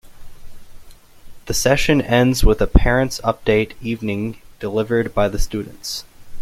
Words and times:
The 1.45 1.53
session 1.53 2.01
ends 2.01 2.43
with 2.43 2.59
a 2.59 2.65
parents 2.65 3.21
update 3.23 3.73
evening- 3.83 4.41
delivered 4.59 5.13
by 5.13 5.27
the 5.29 5.37
students. 5.37 6.05